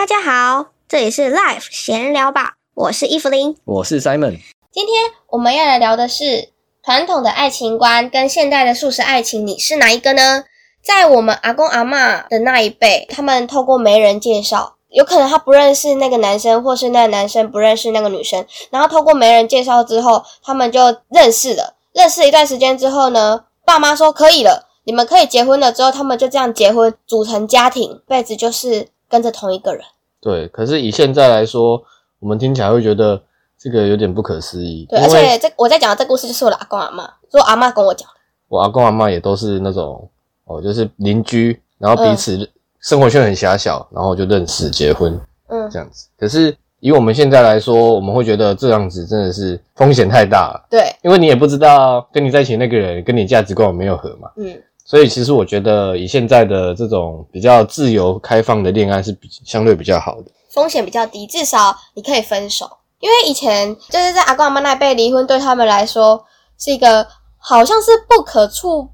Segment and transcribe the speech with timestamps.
[0.00, 4.40] 大家好，这里是 Life 闲聊吧，我是伊芙琳，我是 Simon。
[4.72, 6.48] 今天我们要来聊的是
[6.82, 10.44] 传统的爱情观跟现代的素食爱情，你是哪一个呢？
[10.82, 21.74] 在我们阿公阿嬷的那一辈，他们透过媒人介绍，有可能他不认识那个男生，或是那个男生不认识那个女生，然后透过媒人介绍之后，他们就认识了。
[21.92, 25.70] 认识一段时间之后呢，爸妈说可以了，你们可以结婚了。
[25.70, 29.82] 之后他们就这样结婚，组成家庭，辈子就是跟着同一个人。
[30.20, 31.82] 对，可是以现在来说，
[32.20, 33.20] 我们听起来会觉得
[33.58, 34.86] 这个有点不可思议。
[34.88, 38.14] 对，而且这我在讲的这故事就是我的阿公阿妈，是我阿妈跟我讲的。
[38.48, 40.08] 我阿公阿妈也都是那种
[40.44, 46.06] 哦，就是邻居，然后彼此生活圈很狭小，然后就认识结婚，嗯，这样子。
[46.16, 46.56] 可是。
[46.82, 50.66] 以我们现在来说，我们会觉得这样子真的是风险太大了。
[50.70, 54.30] 对，因为你也不知道跟你在一起那个人跟你价值观有没有合嘛。
[54.38, 54.58] 嗯，
[54.90, 62.68] 所以其实我觉得以现在的这种比较自由开放的恋爱是比相对比较好的，风险比较低，至少你可以分手。
[62.98, 66.24] 因为以前就是在阿公阿妈那辈，离婚对他们来说
[66.58, 67.06] 是一个
[67.38, 68.88] 好像是不可触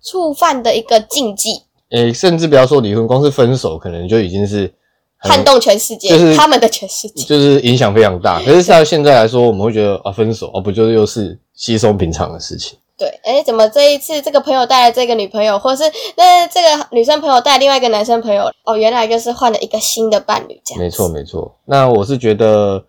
[0.00, 1.64] 触犯的一个禁忌。
[1.90, 4.72] 诶，甚至不要说离婚，光是分手可能就已经是。
[5.24, 8.40] 撼动全世界，就是他们的全世界，就是影响非常大。
[8.42, 12.76] 可是 像现在来说，我们会觉得啊，分手哦，不就是又是稀松平常的事情？
[13.02, 15.82] 对，哎，怎么这一次这个朋友带了这个女朋友，或是
[16.16, 20.80] 那这个女生朋友带另外一个男生朋友，哦，原来就是换了一个新的伴侣，这样。
[20.80, 21.52] 没错，没错。
[21.64, 22.84] 那我是觉得，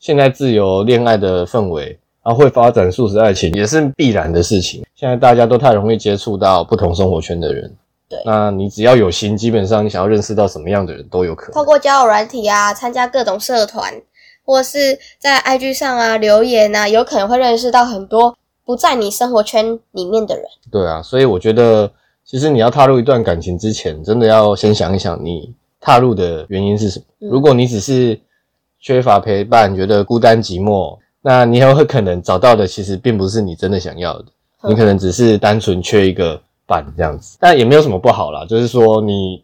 [0.00, 4.86] 现在自由恋爱的氛围，然后会发展素食爱情，也是必然的事情。
[4.94, 7.70] 现在大家都太容易接触到不同生活圈的人。
[8.08, 11.52] 对，那你只要有心，基本上你想要认识到什么样的人都有可能。
[11.52, 13.92] 透过交友软体啊，参加各种社团，
[14.46, 18.34] 或是在 IG 上啊留言啊，有可能会认识到很多
[18.68, 20.44] 不在你生活圈里面的人。
[20.70, 21.90] 对啊，所以我觉得，
[22.22, 27.06] 其实你要踏入一段感情之前，真的要先想一想，你踏入的原因是什么。
[27.18, 28.20] 如果你只是
[28.78, 34.26] 缺乏陪伴，觉得孤单寂寞，那你很可能找到的其实并不是你真的想要的，
[34.68, 36.38] 你可能只是单纯缺一个。
[36.70, 38.44] 伴这样子，但也没有什么不好啦。
[38.44, 39.42] 就是说，你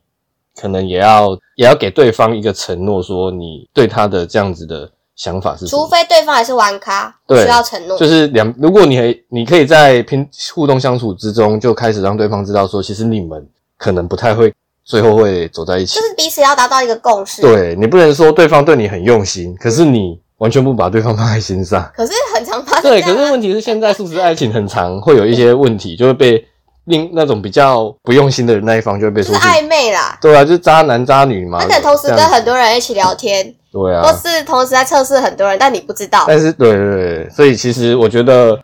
[0.60, 5.66] 可能也要也要给对方一个承诺，说你对他的这样子的想法是。
[5.66, 7.98] 除非对方还是玩咖，需要承诺。
[7.98, 13.47] 就是两，如果你你可以在拼互动相处之中，就开始让对方知道说，其实你们
[13.78, 14.52] 可能不太会
[14.84, 15.97] 最后会走在一起。
[15.97, 17.42] 就是彼此要达到一个共识。
[17.42, 21.91] 对你不能说对方对你很用心，可是你完全不把对方放在心上。
[21.94, 22.91] 可是很常发生。
[22.91, 26.44] 对，可是问题是现在素食爱情很长，会有一些问题，就会被。
[26.86, 31.60] 另那种比较不用心的那一方就会被说暧昧啦，对啊，就是渣男渣女嘛。
[31.60, 36.24] 他可能同时跟很多人一起聊天，对啊，或是同时在测试很多人，但你不知道。
[36.28, 38.58] 但是，对对对，所以其实我觉得，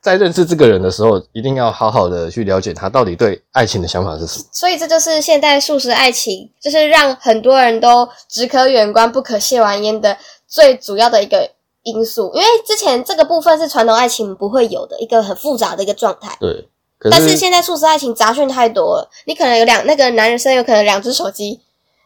[0.00, 4.44] 在认识这个人的时候，一定要好好的去了解他到底对爱情的想法是什么。
[4.52, 11.50] 所以这就是现代素食爱情，就是让很多人都只可远观不可亵玩焉的最主要的一个
[11.82, 12.30] 因素。
[12.34, 16.36] 因为之前这个部分是传统爱情不会有的一个很复杂的一个状态。
[16.38, 16.68] 对。
[17.10, 21.60] 但是现在素食爱情杂讯太多了，你可能有两那个男人生有可能两只手机，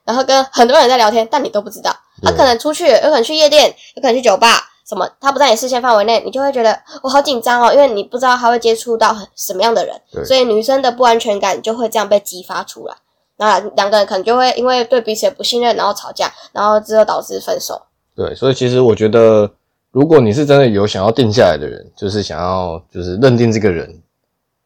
[0.05, 1.95] 然后跟很多人在聊天，但你都不知道。
[2.23, 12.97] 他可能出去，有可能去夜店，有可能去酒吧，什么他不在你视线范围内，你就会觉得我好紧张哦，因为你不知道他会接触到什么样的人，所以女生的不安全感就会这样被激发出来。
[13.37, 17.81] 那两个人可能就会因为对彼此的不信任，然后吵架，然后之后导致分手。
[18.17, 19.49] 对，所以其实我觉得，
[19.93, 24.03] 如果你是真的有想要定下来的人，就是想要就是认定这个人。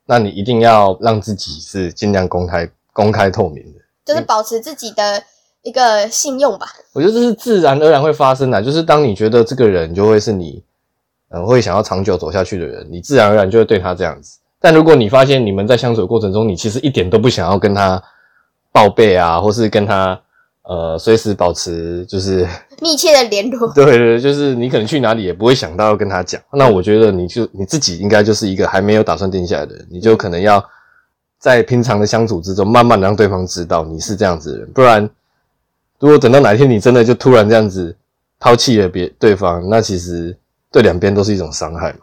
[0.06, 5.22] 那你一定要让自己是尽量公开、公开透明的，就是保持自己的
[5.62, 6.66] 一个信用吧。
[6.92, 10.62] 我觉得这是自然而然会发生的，就是当你觉得这个人就会是你，
[11.30, 14.38] 嗯，会想要长久走下去的人，你自然而然就会对他这样子。
[14.60, 18.02] 但如果你发现你们在相处的过程中，你其实一点都不想要跟他
[18.70, 20.20] 报备啊，或是跟他。
[20.62, 22.46] 呃，随时保持就是
[22.80, 23.72] 密切的联络。
[23.74, 26.40] 对对，就是你可能去哪里也不会想到要跟他讲。
[26.52, 30.64] 那我觉得你就你自己应该就是一个还没有打算定下来的人，你就可能要
[31.40, 34.72] 在平常的相处之中，慢慢的让对方知道你是这样子的人。
[34.72, 35.10] 不然，
[35.98, 37.96] 如果等到哪一天你真的就突然这样子
[38.38, 40.38] 抛弃了别对方，那其实
[40.70, 41.98] 对两边都是一种伤害嘛。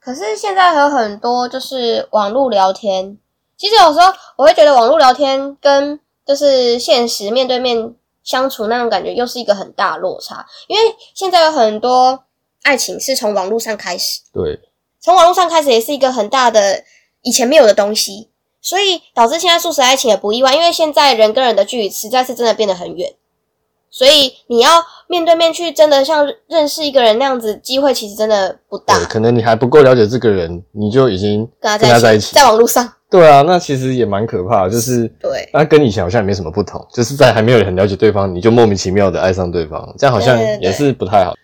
[0.00, 3.18] 可是现在有很多就是网络聊天，
[3.56, 4.06] 其实有时候
[4.36, 5.98] 我会觉得网络聊天跟。
[6.26, 7.94] 就是现实面对面
[8.24, 10.44] 相处那种感觉，又是一个很大落差。
[10.66, 12.24] 因为现在有很多
[12.62, 14.58] 爱情是从网络上开始，对，
[15.00, 16.82] 从网络上开始也是一个很大的
[17.22, 18.28] 以前没有的东西，
[18.60, 20.52] 所以导致现在素食爱情也不意外。
[20.52, 23.14] 因为现在人跟人的距离实在是真的变得很远，
[23.88, 29.04] 所以你要面对面去真的像认识一个人那样子，机会其实真的不大对，。
[29.06, 32.34] 可能你还不够了解这个人，你就已经跟他在一起。
[32.34, 41.34] 在网络上，对啊，那其实也蛮可怕的，就是对那跟以前好像也没什么不同，就是在还没有很了解对方，你就莫名其妙的爱上对方，这样好像也是不太好。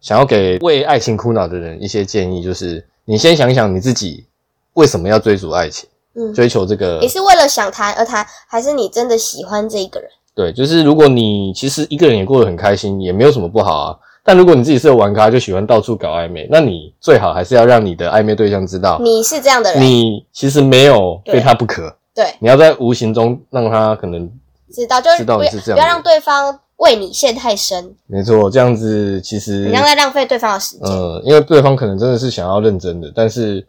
[0.00, 4.24] 想要给为爱情苦恼的人一些建议，就是你先想想你自己
[4.72, 10.08] 为什么要追逐爱情，嗯，追求这个你是为了想谈而谈，还是你真的喜欢这一个人？
[10.40, 13.96] 对，就是如果你其实一个人也过得很开心，也没有什么不好啊。
[14.24, 21.94] 但如果你自己是个玩咖，就喜欢到处搞暧昧，那你最好还是要让你的暧昧对象知道，你是这样的人，你其实没有非他不可。
[22.14, 24.26] 对，你要在无形中让他可能
[24.72, 30.88] 知道就是知道不要你是这样不要让对方为你陷太深，没错，这样子其实你像在浪费对方的时间。
[30.90, 33.66] 嗯，因为对方可能真的是想要认真的，但是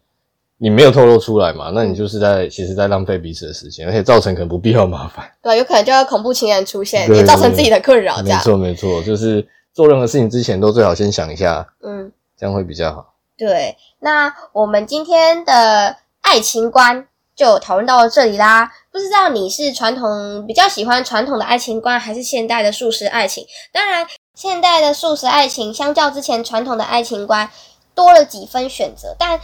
[0.62, 5.28] 你没有透露出来嘛，那你就是在其实在浪费彼此的时间，而且造成可能不必要的麻烦。
[5.42, 9.44] 对，有可能就会恐怖情人出现，也造成自己的困扰，没错，没错，就是
[9.74, 13.16] 做任何事情之前都最好先想一下，嗯，这样会比较好。
[13.36, 13.76] 对。
[14.02, 18.72] 那我们今天的爱情观就讨论到这里啦。
[18.92, 23.44] 不知道你是传统比较喜欢传统的爱情观，还是现代的素食爱情？
[23.72, 24.06] 当然，
[24.36, 27.50] 现代的素食爱情相较之前传统的爱情观
[27.96, 29.40] 多了几分选择，但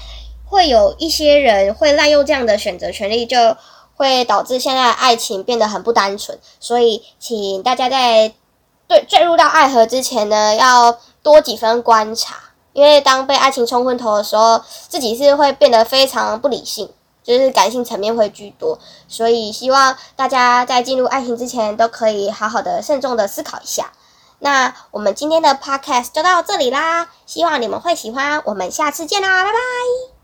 [0.49, 3.37] 会有一些人会滥用这样的选择权利，就
[3.95, 6.39] 会导致现在的爱情变得很不单纯。
[6.59, 8.33] 所以，请大家在
[8.87, 12.35] 对坠入到爱河之前呢，要多几分观察，
[12.73, 16.89] 因为当被爱情冲昏头的时候，自己是会变得非常不理性，
[17.23, 18.79] 就是感性层面会居多。
[19.07, 23.91] 所以，希望大家在进入爱情之前，都可以好好的慎重的思考一下。
[24.39, 30.16] 那我们今天的 podcast 就到这里啦，希望你们会喜欢，我们下次见啦，拜拜。